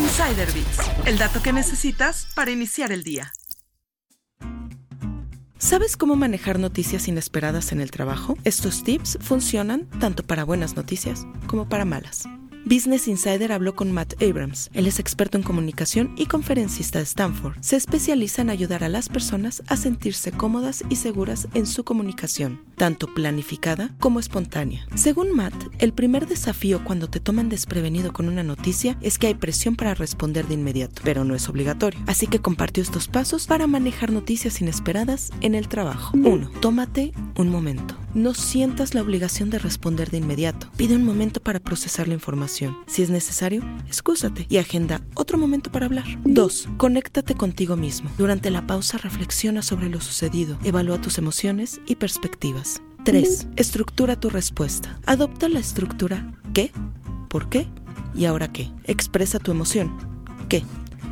Insider 0.00 0.50
Bits, 0.52 0.78
el 1.04 1.18
dato 1.18 1.42
que 1.42 1.52
necesitas 1.52 2.26
para 2.34 2.50
iniciar 2.50 2.90
el 2.90 3.04
día. 3.04 3.32
¿Sabes 5.58 5.98
cómo 5.98 6.16
manejar 6.16 6.58
noticias 6.58 7.06
inesperadas 7.06 7.70
en 7.72 7.82
el 7.82 7.90
trabajo? 7.90 8.38
Estos 8.44 8.82
tips 8.82 9.18
funcionan 9.20 9.90
tanto 10.00 10.22
para 10.26 10.44
buenas 10.44 10.74
noticias 10.74 11.26
como 11.46 11.68
para 11.68 11.84
malas. 11.84 12.26
Business 12.64 13.08
Insider 13.08 13.52
habló 13.52 13.74
con 13.74 13.90
Matt 13.92 14.22
Abrams. 14.22 14.70
Él 14.74 14.86
es 14.86 14.98
experto 14.98 15.38
en 15.38 15.42
comunicación 15.42 16.14
y 16.16 16.26
conferencista 16.26 16.98
de 16.98 17.04
Stanford. 17.04 17.56
Se 17.60 17.76
especializa 17.76 18.42
en 18.42 18.50
ayudar 18.50 18.84
a 18.84 18.88
las 18.88 19.08
personas 19.08 19.62
a 19.66 19.76
sentirse 19.76 20.32
cómodas 20.32 20.84
y 20.88 20.96
seguras 20.96 21.48
en 21.54 21.66
su 21.66 21.84
comunicación, 21.84 22.60
tanto 22.76 23.12
planificada 23.14 23.94
como 23.98 24.20
espontánea. 24.20 24.86
Según 24.94 25.34
Matt, 25.34 25.54
el 25.78 25.92
primer 25.92 26.26
desafío 26.26 26.84
cuando 26.84 27.08
te 27.08 27.20
toman 27.20 27.48
desprevenido 27.48 28.12
con 28.12 28.28
una 28.28 28.42
noticia 28.42 28.96
es 29.00 29.18
que 29.18 29.28
hay 29.28 29.34
presión 29.34 29.76
para 29.76 29.94
responder 29.94 30.46
de 30.46 30.54
inmediato, 30.54 31.02
pero 31.04 31.24
no 31.24 31.34
es 31.34 31.48
obligatorio. 31.48 32.00
Así 32.06 32.26
que 32.26 32.40
compartió 32.40 32.82
estos 32.82 33.08
pasos 33.08 33.46
para 33.46 33.66
manejar 33.66 34.12
noticias 34.12 34.60
inesperadas 34.60 35.30
en 35.40 35.54
el 35.54 35.68
trabajo. 35.68 36.16
1. 36.16 36.50
Tómate 36.60 37.12
un 37.36 37.48
momento. 37.48 37.99
No 38.12 38.34
sientas 38.34 38.92
la 38.94 39.02
obligación 39.02 39.50
de 39.50 39.60
responder 39.60 40.10
de 40.10 40.18
inmediato. 40.18 40.68
Pide 40.76 40.96
un 40.96 41.04
momento 41.04 41.40
para 41.40 41.60
procesar 41.60 42.08
la 42.08 42.14
información. 42.14 42.76
Si 42.88 43.02
es 43.02 43.10
necesario, 43.10 43.62
excúsate 43.86 44.46
y 44.48 44.56
agenda 44.56 45.00
otro 45.14 45.38
momento 45.38 45.70
para 45.70 45.86
hablar. 45.86 46.04
2. 46.24 46.70
Conéctate 46.76 47.36
contigo 47.36 47.76
mismo. 47.76 48.10
Durante 48.18 48.50
la 48.50 48.66
pausa 48.66 48.98
reflexiona 48.98 49.62
sobre 49.62 49.88
lo 49.88 50.00
sucedido. 50.00 50.58
Evalúa 50.64 51.00
tus 51.00 51.18
emociones 51.18 51.80
y 51.86 51.96
perspectivas. 51.96 52.82
3. 53.04 53.46
Estructura 53.54 54.18
tu 54.18 54.28
respuesta. 54.28 54.98
Adopta 55.06 55.48
la 55.48 55.60
estructura 55.60 56.34
¿qué? 56.52 56.72
¿Por 57.28 57.48
qué? 57.48 57.68
¿Y 58.16 58.24
ahora 58.24 58.52
qué? 58.52 58.72
Expresa 58.84 59.38
tu 59.38 59.52
emoción. 59.52 59.96
¿Qué? 60.48 60.64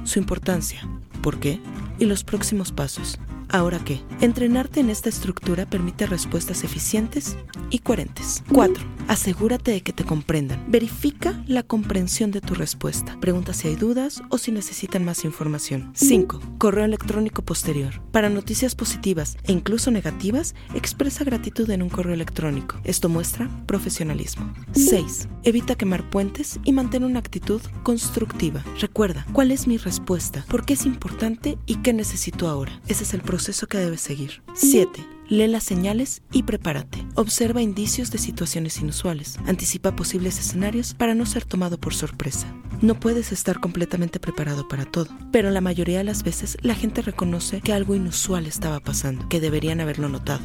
Su 0.02 0.18
importancia. 0.18 0.80
¿Por 1.22 1.38
qué? 1.38 1.60
Y 2.00 2.06
los 2.06 2.24
próximos 2.24 2.72
pasos. 2.72 3.20
¿Ahora 3.50 3.78
qué? 3.84 4.00
Entrenarte 4.20 4.80
en 4.80 4.90
esta 4.90 5.08
estructura 5.08 5.64
permite 5.64 6.06
respuestas 6.06 6.64
eficientes 6.64 7.36
y 7.70 7.78
coherentes. 7.78 8.42
4. 8.52 8.97
Asegúrate 9.08 9.70
de 9.70 9.80
que 9.80 9.94
te 9.94 10.04
comprendan. 10.04 10.62
Verifica 10.68 11.42
la 11.46 11.62
comprensión 11.62 12.30
de 12.30 12.42
tu 12.42 12.54
respuesta. 12.54 13.18
Pregunta 13.20 13.54
si 13.54 13.68
hay 13.68 13.74
dudas 13.74 14.22
o 14.28 14.36
si 14.36 14.52
necesitan 14.52 15.02
más 15.02 15.24
información. 15.24 15.90
5. 15.94 16.40
Correo 16.58 16.84
electrónico 16.84 17.42
posterior. 17.42 18.02
Para 18.12 18.28
noticias 18.28 18.74
positivas 18.74 19.38
e 19.44 19.52
incluso 19.52 19.90
negativas, 19.90 20.54
expresa 20.74 21.24
gratitud 21.24 21.70
en 21.70 21.82
un 21.82 21.88
correo 21.88 22.12
electrónico. 22.12 22.76
Esto 22.84 23.08
muestra 23.08 23.48
profesionalismo. 23.64 24.52
6. 24.72 25.26
Evita 25.42 25.74
quemar 25.74 26.10
puentes 26.10 26.60
y 26.64 26.72
mantén 26.72 27.02
una 27.02 27.18
actitud 27.18 27.62
constructiva. 27.84 28.62
Recuerda, 28.78 29.26
¿cuál 29.32 29.52
es 29.52 29.66
mi 29.66 29.78
respuesta? 29.78 30.44
¿Por 30.50 30.66
qué 30.66 30.74
es 30.74 30.84
importante 30.84 31.56
y 31.64 31.76
qué 31.76 31.94
necesito 31.94 32.46
ahora? 32.46 32.78
Ese 32.88 33.04
es 33.04 33.14
el 33.14 33.22
proceso 33.22 33.68
que 33.68 33.78
debes 33.78 34.02
seguir. 34.02 34.42
7. 34.52 35.17
Lee 35.28 35.46
las 35.46 35.64
señales 35.64 36.22
y 36.32 36.44
prepárate. 36.44 37.06
Observa 37.14 37.60
indicios 37.60 38.10
de 38.10 38.16
situaciones 38.16 38.78
inusuales. 38.78 39.38
Anticipa 39.46 39.94
posibles 39.94 40.38
escenarios 40.38 40.94
para 40.94 41.14
no 41.14 41.26
ser 41.26 41.44
tomado 41.44 41.78
por 41.78 41.94
sorpresa. 41.94 42.46
No 42.80 42.98
puedes 42.98 43.30
estar 43.30 43.60
completamente 43.60 44.20
preparado 44.20 44.68
para 44.68 44.86
todo, 44.86 45.08
pero 45.30 45.50
la 45.50 45.60
mayoría 45.60 45.98
de 45.98 46.04
las 46.04 46.22
veces 46.22 46.56
la 46.62 46.74
gente 46.74 47.02
reconoce 47.02 47.60
que 47.60 47.74
algo 47.74 47.94
inusual 47.94 48.46
estaba 48.46 48.80
pasando, 48.80 49.28
que 49.28 49.40
deberían 49.40 49.80
haberlo 49.80 50.08
notado. 50.08 50.44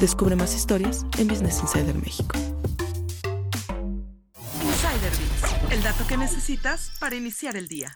Descubre 0.00 0.34
más 0.34 0.56
historias 0.56 1.06
en 1.18 1.28
Business 1.28 1.60
Insider 1.60 1.94
México. 1.94 2.36
Insider 4.64 5.12
Bits, 5.12 5.72
el 5.72 5.82
dato 5.82 6.06
que 6.08 6.16
necesitas 6.16 6.90
para 6.98 7.14
iniciar 7.14 7.56
el 7.56 7.68
día. 7.68 7.94